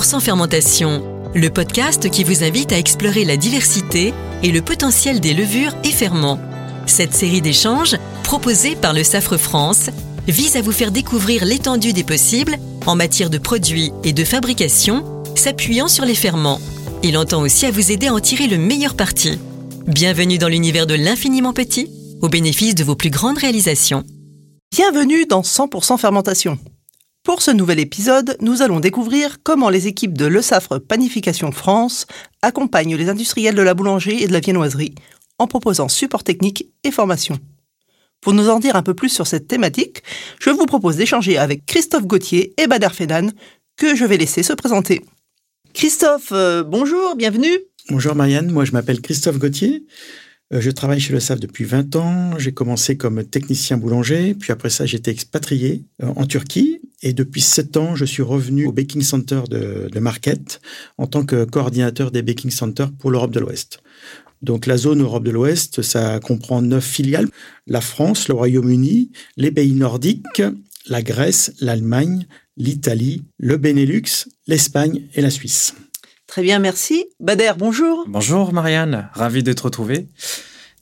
[0.00, 1.02] 100% fermentation,
[1.34, 5.90] le podcast qui vous invite à explorer la diversité et le potentiel des levures et
[5.90, 6.38] ferments.
[6.86, 9.90] Cette série d'échanges, proposée par le Safre France,
[10.26, 15.04] vise à vous faire découvrir l'étendue des possibles en matière de produits et de fabrication,
[15.34, 16.60] s'appuyant sur les ferments.
[17.02, 19.38] Il entend aussi à vous aider à en tirer le meilleur parti.
[19.86, 21.90] Bienvenue dans l'univers de l'infiniment petit,
[22.22, 24.04] au bénéfice de vos plus grandes réalisations.
[24.72, 26.58] Bienvenue dans 100% fermentation.
[27.30, 32.06] Pour ce nouvel épisode, nous allons découvrir comment les équipes de Le Safre Panification France
[32.42, 34.96] accompagnent les industriels de la boulangerie et de la viennoiserie
[35.38, 37.38] en proposant support technique et formation.
[38.20, 40.02] Pour nous en dire un peu plus sur cette thématique,
[40.40, 43.30] je vous propose d'échanger avec Christophe Gauthier et Bader Fenan,
[43.76, 45.04] que je vais laisser se présenter.
[45.72, 47.60] Christophe, euh, bonjour, bienvenue.
[47.90, 49.84] Bonjour Marianne, moi je m'appelle Christophe Gauthier.
[50.52, 52.38] Euh, je travaille chez Le SAF depuis 20 ans.
[52.38, 56.80] J'ai commencé comme technicien boulanger, puis après ça, j'ai été expatrié euh, en Turquie.
[57.02, 60.60] Et depuis 7 ans, je suis revenu au Baking Center de, de Marquette
[60.98, 63.80] en tant que coordinateur des Baking Centers pour l'Europe de l'Ouest.
[64.42, 67.28] Donc la zone Europe de l'Ouest, ça comprend neuf filiales
[67.66, 70.42] la France, le Royaume-Uni, les pays nordiques,
[70.86, 75.74] la Grèce, l'Allemagne, l'Italie, le Benelux, l'Espagne et la Suisse.
[76.26, 77.06] Très bien, merci.
[77.18, 78.04] Bader, bonjour.
[78.08, 80.06] Bonjour Marianne, ravi de te retrouver.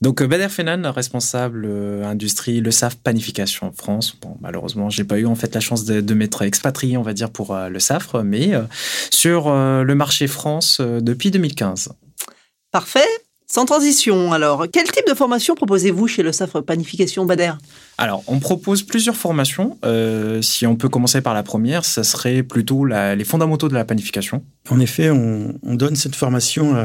[0.01, 4.15] Donc euh, Bader Fenan, responsable euh, industrie Le SAF Panification France.
[4.21, 7.29] Bon, malheureusement, j'ai pas eu en fait la chance de, m'être expatrié, on va dire,
[7.29, 8.51] pour euh, le SAFRE, mais
[9.09, 11.89] sur le marché France depuis 2015.
[12.71, 13.07] Parfait.
[13.51, 17.53] Sans transition, alors, quel type de formation proposez-vous chez le SAFRE Panification Bader?
[17.97, 19.79] Alors, on propose plusieurs formations.
[19.83, 23.85] Euh, si on peut commencer par la première, ça serait plutôt les fondamentaux de la
[23.85, 24.43] panification.
[24.69, 26.75] En effet, on, donne cette formation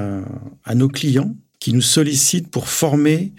[0.64, 3.32] à, nos clients qui nous sollicitent pour former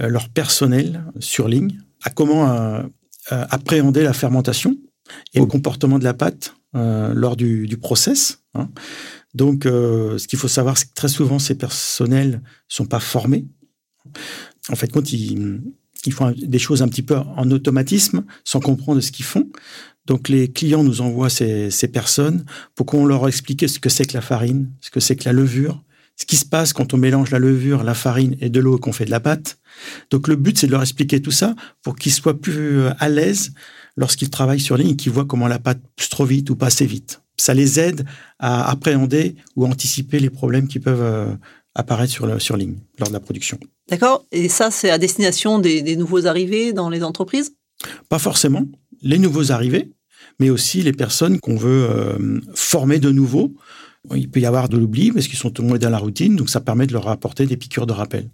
[0.00, 2.82] euh, leur personnel sur ligne à comment euh,
[3.28, 4.76] appréhender la fermentation
[5.34, 8.42] et le comportement de la pâte lors du, process.
[8.54, 8.70] Hein.
[9.34, 13.44] Donc, ce qu'il faut savoir, c'est que très souvent, ces personnels sont pas formés.
[14.70, 15.60] En fait, quand ils,
[16.06, 19.48] ils font des choses un petit peu en automatisme, sans comprendre ce qu'ils font.
[20.06, 22.44] Donc les clients nous envoient ces, personnes
[22.74, 25.32] pour qu'on leur explique ce que c'est que la farine, ce que c'est que la
[25.32, 25.82] levure,
[26.22, 28.80] ce qui se passe quand on mélange la levure, la farine et de l'eau et
[28.80, 29.58] qu'on fait de la pâte.
[30.10, 33.08] Donc le but, c'est de leur expliquer tout ça pour qu'ils soient plus euh, à
[33.08, 33.50] l'aise
[33.96, 36.66] lorsqu'ils travaillent sur ligne et qu'ils voient comment la pâte pousse trop vite ou pas
[36.66, 37.22] assez vite.
[37.36, 38.06] Ça les aide
[38.38, 41.34] à appréhender ou anticiper les problèmes qui peuvent euh,
[41.74, 43.58] apparaître sur, sur ligne lors de la production.
[43.88, 47.56] D'accord Et ça, c'est à destination des, nouveaux arrivés dans les entreprises?
[48.08, 48.64] Pas forcément.
[49.02, 49.90] Les nouveaux arrivés,
[50.38, 53.56] mais aussi les personnes qu'on veut euh, former de nouveau.
[54.14, 56.60] Il peut y avoir de l'oubli parce qu'ils sont tombés dans la routine, donc ça
[56.60, 58.28] permet de leur apporter des piqûres de rappel.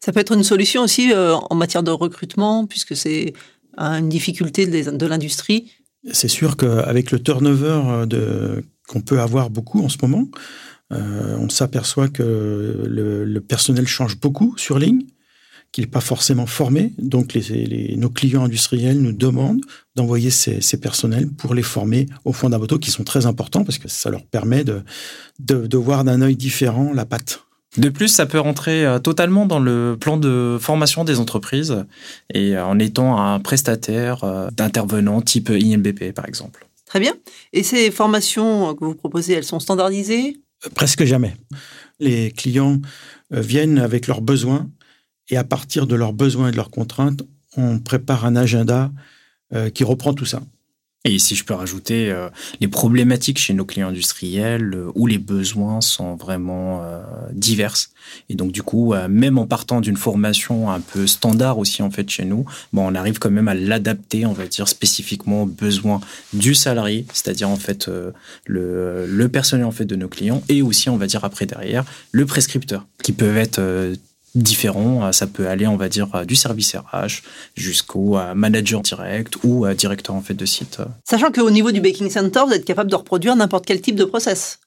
[0.00, 3.32] Ça peut être une solution aussi euh, en matière de recrutement, puisque c'est
[3.76, 5.72] une difficulté de l'industrie.
[6.12, 10.28] C'est sûr qu'avec le turnover de, qu'on peut avoir beaucoup en ce moment,
[10.92, 15.06] euh, on s'aperçoit que le, personnel change beaucoup sur ligne,
[15.74, 16.92] qu'il n'est pas forcément formé.
[16.98, 17.36] Donc,
[17.96, 19.60] nos clients industriels nous demandent
[19.96, 24.08] d'envoyer ces, personnels pour les former aux fondamentaux qui sont très importants parce que ça
[24.08, 27.40] leur permet de, voir d'un œil différent la pâte.
[27.76, 31.84] De plus, ça peut rentrer euh, totalement dans le plan de formation des entreprises
[32.32, 36.68] et euh, en étant un prestataire d'intervenants type IMBP, par exemple.
[36.86, 37.14] Très bien.
[37.52, 40.36] Et ces formations que vous proposez, elles sont standardisées?
[40.76, 41.34] Presque jamais.
[41.98, 42.80] Les clients
[43.32, 44.68] euh, viennent avec leurs besoins
[45.30, 47.22] et à partir de leurs besoins et de leurs contraintes,
[47.56, 48.90] on prépare un agenda
[49.54, 50.42] euh, qui reprend tout ça.
[51.06, 52.30] Et si je peux rajouter, euh,
[52.60, 57.02] les problématiques chez nos clients industriels euh, où les besoins sont vraiment euh,
[57.32, 57.76] divers.
[58.30, 62.08] Et donc du coup, même en partant d'une formation un peu standard aussi en fait
[62.08, 66.00] chez nous, bon, on arrive quand même à l'adapter, on va dire spécifiquement aux besoins
[66.32, 67.90] du salarié, c'est-à-dire en fait
[68.46, 71.84] le, le personnel en fait de nos clients et aussi on va dire après derrière
[72.12, 73.94] le prescripteur qui peuvent être
[74.34, 75.06] différents.
[75.06, 77.22] Euh, ça peut aller, on va dire, euh, du service RH
[77.56, 80.78] jusqu'au euh, manager direct ou directeur en fait de site.
[81.08, 84.04] Sachant qu'au niveau du baking center, vous êtes capable de reproduire n'importe quel type de
[84.04, 84.58] process.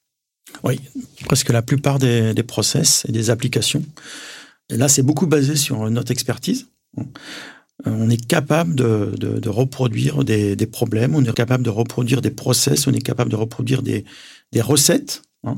[0.64, 0.80] Oui,
[1.26, 3.84] presque la plupart des, process et des applications.
[4.70, 6.68] Et là, c'est beaucoup basé sur notre expertise.
[7.86, 12.94] On est capable de, reproduire des, problèmes, on est capable de reproduire des process, on
[12.94, 14.06] est capable de reproduire des,
[14.54, 15.58] des recettes Hein.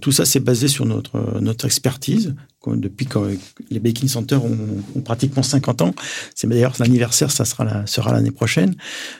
[0.00, 2.34] Tout ça, c'est basé sur notre, notre expertise.
[2.66, 3.18] Depuis que
[3.70, 4.58] les baking centers ont,
[5.02, 5.94] pratiquement 50 ans,
[6.34, 8.74] c'est d'ailleurs l'anniversaire, ça sera, sera l'année prochaine.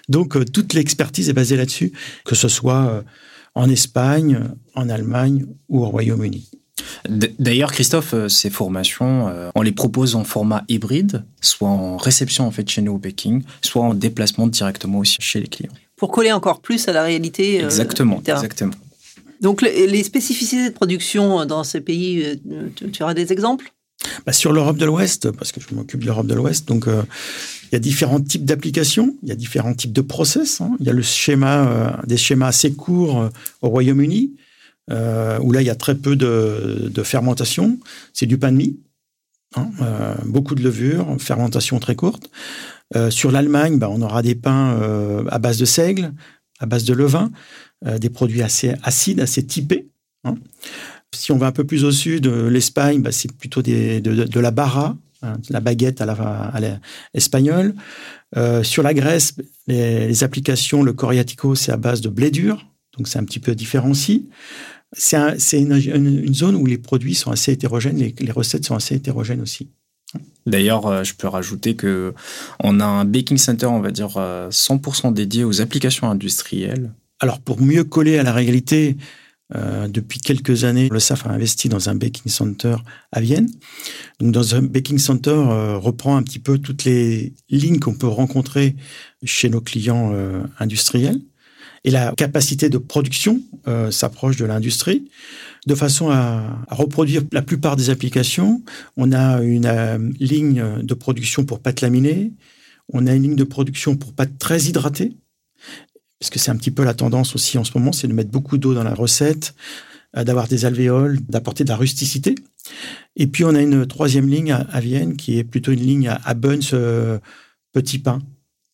[0.08, 1.92] Donc, euh, toute l'expertise est basée là-dessus,
[2.24, 3.02] que ce soit euh,
[3.54, 4.40] en Espagne,
[4.74, 6.50] en Allemagne ou au Royaume-Uni.
[7.08, 12.50] D'ailleurs, Christophe, euh, ces formations, on les propose en format hybride, soit en réception en
[12.50, 15.72] fait chez nous au baking, soit en déplacement directement aussi chez les clients.
[15.96, 17.62] Pour coller encore plus à la réalité.
[17.62, 18.72] Exactement, exactement.
[19.40, 22.40] Donc les spécificités de production dans ces pays,
[22.92, 23.72] tu, auras des exemples?
[24.26, 27.72] Bah, Sur l'Europe de l'Ouest, parce que je m'occupe de l'Europe de l'Ouest, donc il
[27.72, 30.60] y a différents types d'applications, il y a différents types de process.
[30.60, 30.76] Hein.
[30.80, 33.30] Il y a le schéma, des schémas assez courts
[33.62, 34.32] au Royaume-Uni,
[34.90, 37.78] où là il y a très peu de, fermentation.
[38.12, 38.78] C'est du pain de mie,
[39.56, 39.70] hein,
[40.26, 42.30] beaucoup de levure, fermentation très courte.
[42.96, 46.12] Euh, sur l'Allemagne, bah, on aura des pains euh, à base de seigle,
[46.58, 47.30] à base de levain,
[47.86, 49.88] euh, des produits assez acides, assez typés.
[50.24, 50.34] Hein.
[51.14, 54.96] Si on va un peu plus au sud, l'Espagne, bah, c'est plutôt de, la barra,
[55.22, 56.80] hein, la baguette à la,
[57.14, 57.74] espagnole.
[58.62, 59.34] sur la Grèce,
[59.66, 62.64] les, applications, le coriatico, c'est à base de blé dur,
[62.96, 64.28] donc c'est un petit peu différent aussi.
[64.92, 69.68] C'est une, zone où les produits sont assez hétérogènes, les recettes sont assez hétérogènes aussi.
[70.46, 72.14] D'ailleurs, euh, je peux rajouter que
[72.62, 76.92] on a un baking center, on va dire 100% euh, dédié aux applications industrielles.
[77.20, 78.96] Alors, pour mieux coller à la réalité,
[79.54, 82.76] euh, depuis quelques années, le SAF a investi dans un baking center
[83.12, 83.48] à Vienne.
[84.18, 85.34] Donc, dans un baking center,
[85.76, 88.76] reprend un petit peu toutes les lignes qu'on peut rencontrer
[89.24, 90.14] chez nos clients
[90.58, 91.20] industriels.
[91.84, 93.40] Et la capacité de production
[93.90, 95.04] s'approche de l'industrie
[95.66, 98.62] de façon à, reproduire la plupart des applications.
[98.96, 102.32] On a une euh, ligne de production pour pâte laminée,
[102.92, 105.16] on a une ligne de production pour pâte très hydratée,
[106.20, 108.30] parce que c'est un petit peu la tendance aussi en ce moment, c'est de mettre
[108.30, 109.54] beaucoup d'eau dans la recette,
[110.16, 112.34] euh, d'avoir des alvéoles, d'apporter de la rusticité.
[113.16, 116.34] Et puis on a une troisième ligne à, Vienne qui est plutôt une ligne à,
[116.34, 117.18] Buns euh,
[117.72, 118.20] petit pain,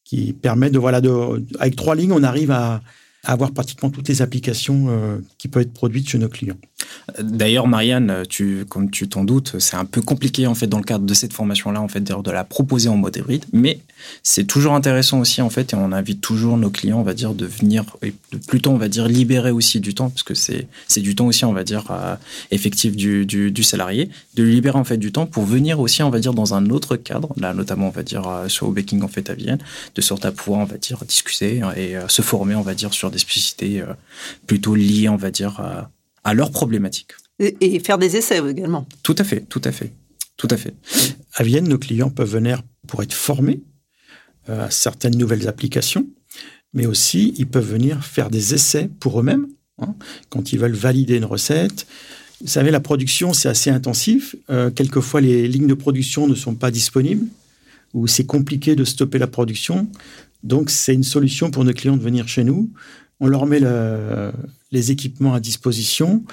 [0.05, 1.11] qui permet de voilà de,
[1.61, 2.83] avec trois lignes on arrive à,
[3.23, 6.59] avoir pratiquement toutes les applications euh, qui peuvent être produites chez nos clients.
[7.21, 10.85] D'ailleurs, Marianne, tu, comme tu t'en doutes, c'est un peu compliqué en fait dans le
[10.85, 13.81] cadre de cette formation-là, en fait, de la proposer en mode hybride, mais
[14.23, 17.35] c'est toujours intéressant aussi en fait, et on invite toujours nos clients, on va dire,
[17.35, 20.67] de venir, et de plutôt, on va dire, libérer aussi du temps, parce que c'est
[20.89, 22.17] c'est du temps aussi, on va dire, euh,
[22.51, 26.11] effectif du, du, du, salarié, de libérer en fait du temps pour venir aussi, on
[26.11, 29.09] va dire, dans un autre cadre, là notamment, on va dire, euh, sur baking en
[29.09, 29.59] fait à Vienne,
[29.95, 33.11] de sorte à pouvoir, on va dire, discuter et se former, on va dire, sur
[33.11, 33.83] des spécificités
[34.47, 35.61] plutôt liées, on va dire,
[36.27, 37.13] à leurs problématiques.
[37.39, 38.89] Et, faire des essais également.
[39.05, 39.93] Tout à fait, tout à fait,
[40.37, 40.75] tout à fait.
[41.35, 43.61] À Vienne, nos clients peuvent venir pour être formés
[44.49, 46.05] euh, à certaines nouvelles applications,
[46.75, 49.47] mais aussi ils peuvent venir faire des essais pour eux-mêmes
[49.81, 49.95] hein,
[50.29, 51.87] quand ils veulent valider une recette.
[52.41, 54.35] Vous savez, la production, c'est assez intensif.
[54.51, 57.27] Euh, quelquefois, les lignes de production ne sont pas disponibles
[57.95, 59.89] ou c'est compliqué de stopper la production.
[60.43, 62.73] Donc, c'est une solution pour nos clients de venir chez nous
[63.21, 63.61] on leur met
[64.73, 66.25] les équipements à disposition,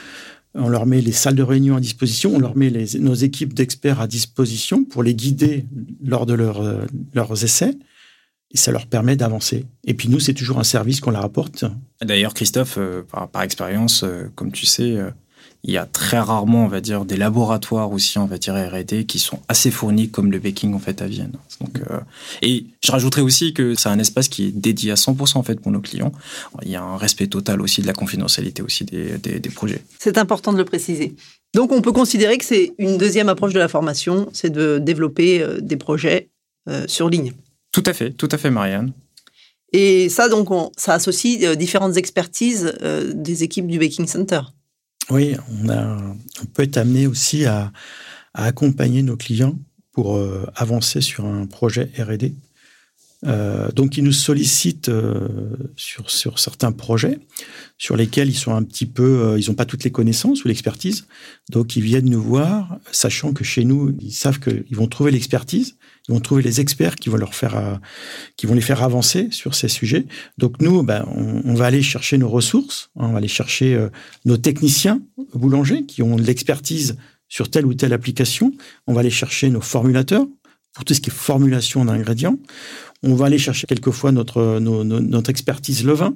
[0.55, 4.01] on leur met les salles de réunion à disposition, on leur met nos équipes d'experts
[4.01, 5.65] à disposition pour les guider
[6.03, 7.75] lors de leurs essais.
[8.53, 9.65] Et ça leur permet d'avancer.
[9.83, 11.65] Et puis nous, c'est toujours un service qu'on leur apporte.
[12.01, 15.09] D'ailleurs, Christophe, euh, par, expérience, euh, comme tu sais, euh,
[15.65, 19.05] il y a très rarement, on va dire, des laboratoires aussi, on va dire R&D,
[19.05, 21.31] qui sont assez fournis comme le baking en fait à Vienne.
[21.61, 21.99] Donc, euh,
[22.41, 25.61] et je rajouterais aussi que c'est un espace qui est dédié à 100% en fait
[25.61, 26.11] pour nos clients.
[26.63, 29.81] Il y a un respect total aussi de la confidentialité aussi des, des, projets.
[29.99, 31.15] C'est important de le préciser.
[31.53, 35.41] Donc, on peut considérer que c'est une deuxième approche de la formation, c'est de développer
[35.41, 36.29] euh, des projets
[36.67, 37.31] euh, sur ligne.
[37.71, 38.91] Tout à fait, tout à fait, Marianne.
[39.71, 42.73] Et ça, donc, ça associe différentes expertises
[43.15, 44.41] des équipes du Baking Center.
[45.09, 47.71] Oui, on, peut être amené aussi à,
[48.33, 49.55] accompagner nos clients
[49.91, 52.33] pour euh, avancer sur un projet R&D.
[53.25, 55.27] Euh, donc, ils nous sollicitent euh,
[55.75, 57.19] sur, sur certains projets
[57.77, 61.05] sur lesquels ils sont un petit peu, ils n'ont pas toutes les connaissances ou l'expertise.
[61.49, 65.75] Donc, ils viennent nous voir, sachant que chez nous, ils savent qu'ils vont trouver l'expertise,
[66.07, 67.79] ils vont trouver les experts qui vont leur faire,
[68.37, 70.05] qui vont les faire avancer sur ces sujets.
[70.37, 73.87] Donc, nous, ben, on, va aller chercher nos ressources, hein, on va aller chercher
[74.23, 75.01] nos techniciens
[75.33, 76.95] boulangers qui ont de l'expertise
[77.27, 78.53] sur telle ou telle application.
[78.87, 80.27] On va aller chercher nos formulateurs
[80.73, 82.37] pour tout ce qui est formulation d'ingrédients.
[83.03, 86.15] On va aller chercher quelquefois notre, notre expertise levain.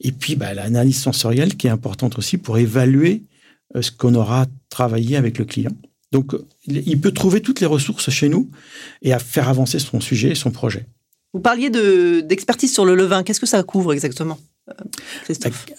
[0.00, 3.22] Et puis, bah, l'analyse sensorielle qui est importante aussi pour évaluer
[3.76, 5.72] euh, ce qu'on aura travaillé avec le client.
[6.12, 6.34] Donc,
[6.66, 8.50] il peut trouver toutes les ressources chez nous
[9.02, 10.86] et à faire avancer son sujet et son projet.
[11.32, 13.22] Vous parliez d'expertise sur le levain.
[13.22, 14.38] Qu'est-ce que ça couvre exactement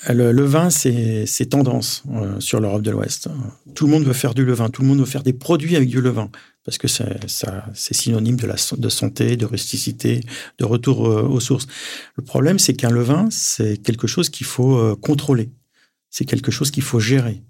[0.10, 3.30] le, le, vin, c'est tendance euh, sur l'Europe de l'Ouest.
[3.74, 5.88] Tout le monde veut faire du levain, tout le monde veut faire des produits avec
[5.88, 6.30] du levain,
[6.64, 10.22] parce que c'est synonyme de, la, de santé, de rusticité,
[10.60, 11.68] de retour euh, aux sources.
[12.16, 15.50] Le problème, c'est qu'un levain, c'est quelque chose qu'il faut euh, contrôler,
[16.10, 17.44] c'est quelque chose qu'il faut gérer.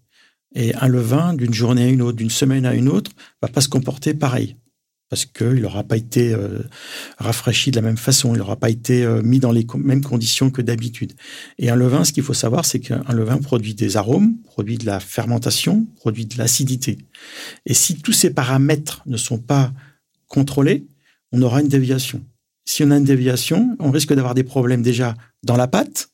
[0.53, 3.62] Et un levain, d'une journée à une autre, d'une semaine à une autre, va pas
[3.62, 4.58] se comporter pareil.
[5.12, 6.60] Parce qu'il n'aura pas été euh,
[7.18, 10.50] rafraîchi de la même façon, il n'aura pas été euh, mis dans les mêmes conditions
[10.50, 11.12] que d'habitude.
[11.60, 14.86] Et un levain, ce qu'il faut savoir, c'est qu'un levain produit des arômes, produit de
[14.86, 16.98] la fermentation, produit de l'acidité.
[17.65, 19.74] Et si tous ces paramètres ne sont pas
[20.30, 20.88] contrôlés,
[21.34, 22.24] on aura une déviation.
[22.63, 26.10] Si on a une déviation, on risque d'avoir des problèmes déjà dans la pâte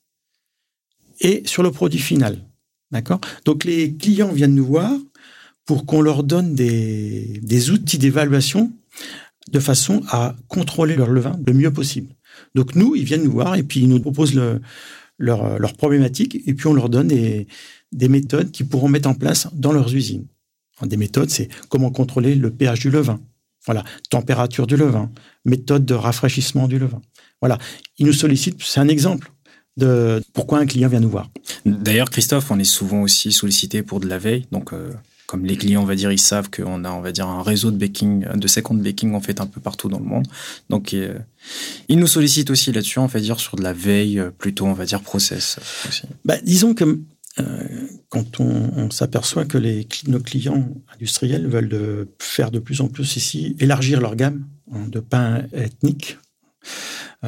[1.22, 2.44] et sur le produit final.
[2.90, 3.22] D'accord?
[3.46, 4.92] Donc les clients viennent nous voir
[5.68, 8.74] pour qu'on leur donne des, des outils d'évaluation
[9.52, 12.14] de façon à contrôler leur levain le mieux possible.
[12.56, 14.62] Donc nous, ils viennent nous voir et puis ils nous proposent le,
[15.18, 17.48] leur, leur problématique et puis on leur donne des,
[17.92, 20.28] des méthodes qu'ils pourront mettre en place dans leurs usines.
[20.84, 23.20] Des méthodes, c'est comment contrôler le pH du levain.
[23.66, 25.12] Voilà, température du levain,
[25.44, 27.02] méthode de rafraîchissement du levain.
[27.42, 27.58] Voilà,
[27.98, 29.32] ils nous sollicitent, c'est un exemple
[29.76, 31.30] de pourquoi un client vient nous voir.
[31.66, 34.94] D'ailleurs, Christophe, on est souvent aussi sollicité pour de la veille, donc euh,
[35.28, 37.70] comme les clients, on va dire, ils savent qu'on a, on va dire, un réseau
[37.70, 40.26] de baking, de second baking en fait un peu partout dans le monde.
[40.70, 41.20] Donc, euh,
[41.90, 44.74] ils nous sollicitent aussi là-dessus, on va dire, sur de la veille, euh, plutôt, on
[44.74, 45.60] va dire, process.
[46.24, 47.02] Bah, disons que
[47.40, 47.68] euh,
[48.08, 49.58] quand on, s'aperçoit que
[50.10, 55.44] nos clients industriels veulent faire de plus en plus ici, élargir leur gamme de pains
[55.52, 56.18] ethniques,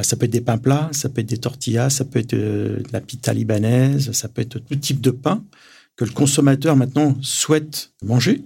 [0.02, 2.82] ça peut être des pains plats, ça peut être des tortillas, ça peut être de
[2.92, 5.44] la pita libanaise, ça peut être tout type de pain
[6.00, 8.46] que le consommateur maintenant souhaite manger.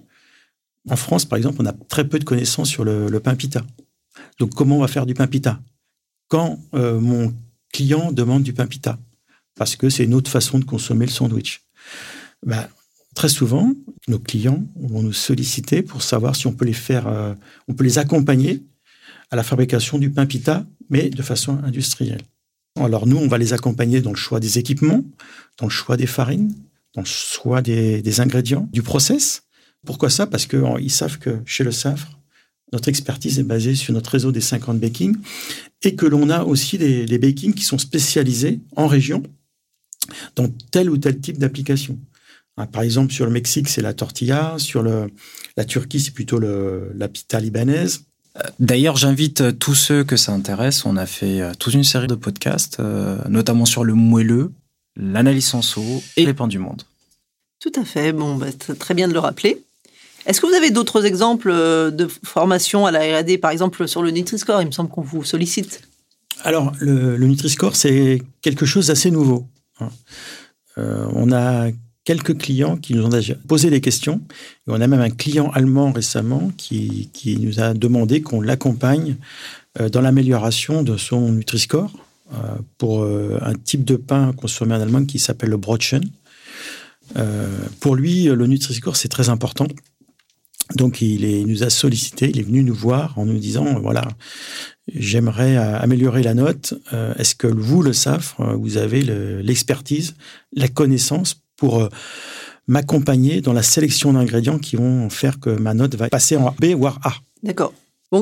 [0.89, 3.61] En France, par exemple, on a très peu de connaissances sur le, pain pita.
[4.39, 5.59] Donc, comment on va faire du pain pita?
[6.29, 7.31] Quand euh, mon
[7.71, 8.97] client demande du pain pita,
[9.53, 11.61] parce que c'est une autre façon de consommer le sandwich.
[12.43, 12.67] Ben,
[13.13, 13.71] très souvent,
[14.07, 17.35] nos clients vont nous solliciter pour savoir si on peut les faire, euh,
[17.67, 18.63] on peut les accompagner
[19.29, 22.23] à la fabrication du pain pita, mais de façon industrielle.
[22.79, 25.03] Alors nous, on va les accompagner dans le choix des équipements,
[25.59, 26.51] dans le choix des farines,
[26.95, 29.43] dans le choix des, ingrédients, du process.
[29.85, 30.27] Pourquoi ça?
[30.27, 32.19] Parce qu'ils savent que chez le Safre,
[32.71, 35.15] notre expertise est basée sur notre réseau des 50 bakings
[35.83, 39.23] et que l'on a aussi des, des bakings qui sont spécialisés en région
[40.35, 41.99] dans tel ou tel type d'application.
[42.57, 44.55] Hein, par exemple, sur le Mexique, c'est la tortilla.
[44.57, 45.09] Sur le,
[45.57, 48.05] la Turquie, c'est plutôt le, la pita libanaise.
[48.59, 50.85] D'ailleurs, j'invite euh, tous ceux que ça intéresse.
[50.85, 54.51] On a fait euh, toute une série de podcasts, euh, notamment sur le moelleux,
[54.95, 55.81] l'analyse senso
[56.17, 56.83] et les pains du monde.
[57.59, 58.11] Tout à fait.
[58.11, 58.47] Bon, bah,
[58.77, 59.63] très bien de le rappeler.
[60.25, 64.01] Est-ce que vous avez d'autres exemples euh, de formation à la R&D, par exemple sur
[64.01, 64.61] le Nutri-Score?
[64.61, 65.81] Il me semble qu'on vous sollicite.
[66.43, 69.47] Alors, le, Nutri-Score, c'est quelque chose d'assez nouveau.
[69.79, 69.89] Hein.
[70.77, 71.69] Euh, on a
[72.05, 74.21] quelques clients qui nous ont déjà posé des questions.
[74.67, 79.15] Et on a même un client allemand récemment qui, qui nous a demandé qu'on l'accompagne
[79.79, 81.91] euh, dans l'amélioration de son Nutri-Score
[82.77, 86.03] pour un type de pain consommé en Allemagne qui s'appelle le Brotchen.
[87.17, 87.47] Euh,
[87.79, 89.67] pour lui, le Nutri-Score, c'est très important.
[90.75, 94.07] Donc, il, nous a sollicité, il est venu nous voir en nous disant, voilà,
[94.93, 96.73] j'aimerais améliorer la note.
[96.93, 99.01] Euh, est-ce que vous, le SAF, vous avez
[99.43, 100.15] l'expertise,
[100.53, 101.89] la connaissance pour euh,
[102.67, 106.67] m'accompagner dans la sélection d'ingrédients qui vont faire que ma note va passer en B,
[106.67, 107.13] voire A?
[107.43, 107.73] D'accord.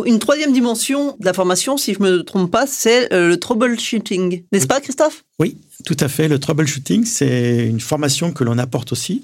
[0.05, 4.43] Une troisième dimension de la formation, si je ne me trompe pas, c'est le troubleshooting.
[4.51, 5.23] N'est-ce pas, Christophe?
[5.39, 6.27] Oui, tout à fait.
[6.27, 9.21] Le troubleshooting, c'est une formation que l'on apporte aussi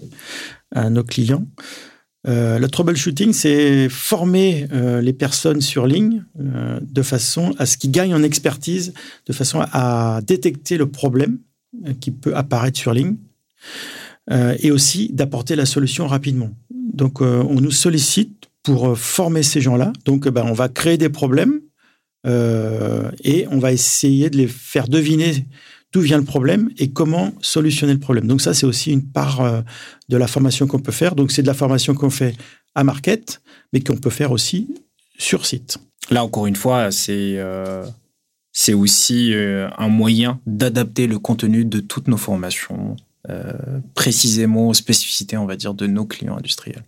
[0.73, 1.45] à nos clients.
[2.27, 7.77] Euh, le troubleshooting, c'est former euh, les personnes sur ligne euh, de façon à ce
[7.77, 8.93] qu'ils gagnent en expertise,
[9.25, 11.39] de façon à, détecter le problème
[12.01, 13.17] qui peut apparaître sur ligne
[14.59, 16.49] et aussi d'apporter la solution rapidement.
[16.71, 19.93] Donc, on nous sollicite pour former ces gens-là.
[20.05, 21.61] Donc, ben, on va créer des problèmes
[23.23, 25.45] et on va essayer de les faire deviner
[25.93, 28.27] d'où vient le problème et comment solutionner le problème.
[28.27, 29.61] Donc ça, c'est aussi une part euh,
[30.09, 31.15] de la formation qu'on peut faire.
[31.15, 32.35] Donc c'est de la formation qu'on fait
[32.75, 33.41] à market,
[33.73, 34.67] mais qu'on peut faire aussi
[35.17, 35.77] sur site.
[36.09, 37.85] Là, encore une fois, c'est euh,
[38.51, 42.95] c'est aussi euh, un moyen d'adapter le contenu de toutes nos formations
[43.93, 46.85] précisément aux spécificités, on va dire, de nos clients industriels.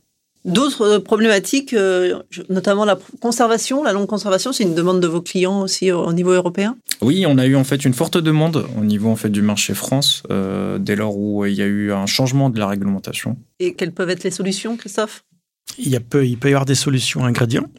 [0.50, 5.22] D'autres euh, problématiques, euh, notamment la conservation, la longue conservation, c'est une demande de vos
[5.22, 6.78] clients aussi au niveau européen?
[7.02, 9.74] Oui, on a eu en fait une forte demande au niveau en fait du marché
[9.74, 13.38] France euh, dès lors où il y a eu un changement de la réglementation.
[13.60, 15.24] Et quelles peuvent être les solutions, Christophe?
[15.78, 17.70] Il, y a peu, il peut y avoir des solutions ingrédients.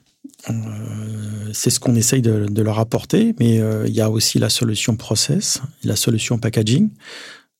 [1.53, 4.97] c'est ce qu'on essaye de, de, leur apporter, mais il y a aussi la solution
[4.97, 6.91] process, la solution packaging.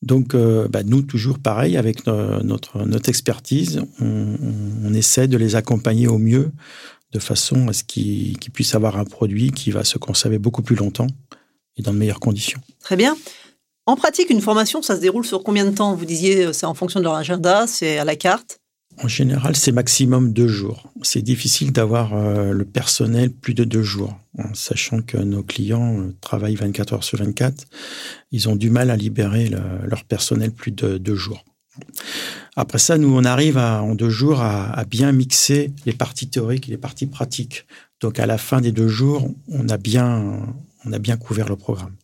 [0.01, 6.17] Donc, euh, bah, nous, toujours pareil, avec notre, expertise, on, essaie de les accompagner au
[6.17, 6.51] mieux
[7.11, 10.75] de façon à ce qu'ils puissent avoir un produit qui va se conserver beaucoup plus
[10.75, 11.07] longtemps
[11.77, 12.59] et dans de meilleures conditions.
[12.79, 13.15] Très bien.
[13.85, 15.95] En pratique, une formation, ça se déroule sur combien de temps?
[15.95, 18.60] Vous disiez, euh, c'est en fonction de leur agenda, c'est à la carte
[18.97, 20.91] En général, c'est maximum deux jours.
[21.01, 25.99] C'est difficile d'avoir euh, le personnel plus de deux jours, en sachant que nos clients
[25.99, 27.65] euh, travaillent 24 heures sur 24.
[28.31, 31.43] Ils ont du mal à libérer leur personnel plus de deux jours.
[32.55, 36.71] Après ça, nous, on arrive en deux jours à, bien mixer les parties théoriques et
[36.71, 37.65] les parties pratiques.
[38.01, 40.53] Donc, à la fin des deux jours, on a bien,
[40.85, 41.95] on a bien couvert le programme.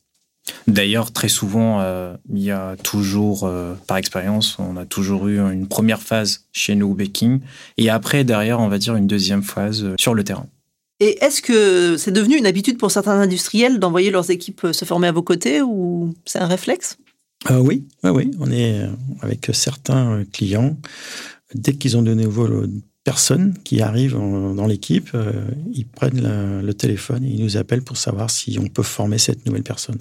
[0.68, 5.40] D'ailleurs, très souvent, euh, il y a toujours, euh, par expérience, on a toujours eu
[5.40, 7.40] une première phase chez nous au baking,
[7.78, 10.48] et après, derrière, on va dire une deuxième phase euh, sur le terrain.
[11.00, 15.08] Et est-ce que c'est devenu une habitude pour certains industriels d'envoyer leurs équipes se former
[15.08, 16.98] à vos côtés, ou c'est un réflexe?
[17.52, 18.82] Oui, oui, on est
[19.22, 20.76] avec certains clients.
[21.54, 22.48] Dès qu'ils ont de nouveaux
[23.08, 25.12] personnes qui arrivent dans l'équipe,
[25.72, 29.46] ils prennent le téléphone et ils nous appellent pour savoir si on peut former cette
[29.46, 30.00] nouvelle personne.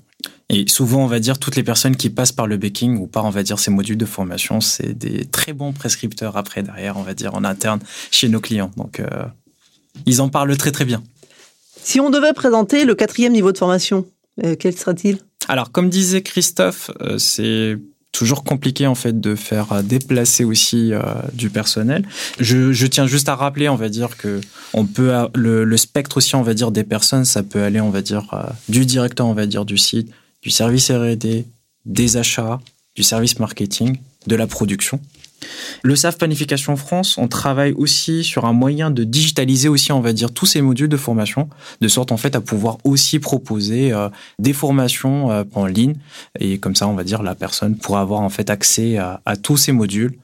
[0.48, 3.24] Et souvent, on va dire, toutes les personnes qui passent par le baking ou par,
[3.24, 7.02] on va dire, ces modules de formation, c'est des très bons prescripteurs après, derrière, on
[7.02, 8.70] va dire, en interne chez nos clients.
[8.76, 9.06] Donc, euh,
[10.04, 11.02] ils en parlent très, très bien.
[11.82, 14.06] Si on devait présenter le quatrième niveau de formation,
[14.44, 17.76] euh, quel sera-t-il Alors, comme disait Christophe, euh, c'est
[18.18, 20.92] toujours compliqué en fait de faire déplacer aussi
[21.32, 22.06] du personnel.
[22.38, 24.40] Je, tiens juste à rappeler, on va dire que
[24.72, 28.02] on peut le, spectre aussi, on va dire des personnes, ça peut aller, on va
[28.02, 28.24] dire
[28.68, 30.10] du directeur, on va dire du site,
[30.42, 31.44] du service R&D,
[31.84, 32.60] des achats,
[32.94, 35.00] du service marketing, de la production.
[35.82, 40.12] Le SAF Planification France, on travaille aussi sur un moyen de digitaliser aussi, on va
[40.12, 41.48] dire, tous ces modules de formation,
[41.80, 45.94] de sorte en fait à pouvoir aussi proposer euh, des formations euh, en ligne.
[46.40, 49.56] Et comme ça, on va dire, la personne pourra avoir en fait accès à, tous
[49.56, 50.18] ces modules,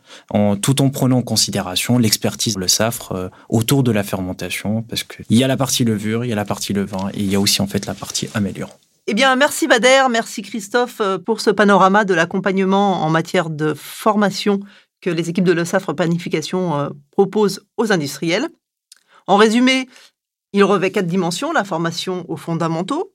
[0.62, 5.36] tout en prenant en considération l'expertise le SAFRE euh, autour de la fermentation, parce qu'il
[5.36, 7.40] y a la partie levure, il y a la partie levain, et il y a
[7.40, 8.74] aussi en fait la partie améliorant.
[9.08, 14.60] Eh bien, merci Bader, merci Christophe pour ce panorama de l'accompagnement en matière de formation
[15.02, 18.48] que les équipes de l'ESAFRE Planification euh, proposent aux industriels.
[19.26, 19.88] En résumé,
[20.54, 23.12] il revêt quatre dimensions, la formation aux fondamentaux,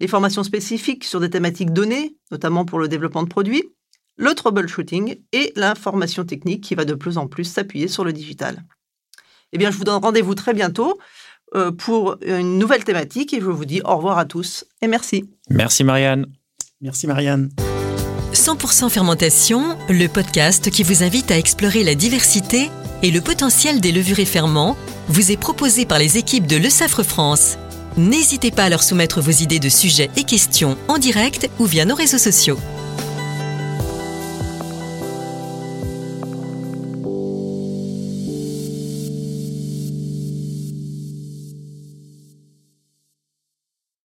[0.00, 3.64] les formations spécifiques sur des thématiques données, notamment pour le développement de produits,
[4.16, 8.64] le troubleshooting et l'information technique qui va de plus en plus s'appuyer sur le digital.
[9.52, 10.98] Eh bien, je vous donne rendez-vous très bientôt
[11.54, 15.28] euh, pour une nouvelle thématique et je vous dis au revoir à tous et merci.
[15.50, 16.26] Merci Marianne.
[16.80, 17.50] Merci Marianne.
[18.32, 22.70] 100% fermentation, le podcast qui vous invite à explorer la diversité
[23.02, 24.76] et le potentiel des levures et ferments,
[25.08, 27.56] vous est proposé par les équipes de Le Safre France.
[27.96, 31.84] N'hésitez pas à leur soumettre vos idées de sujets et questions en direct ou via
[31.84, 32.58] nos réseaux sociaux.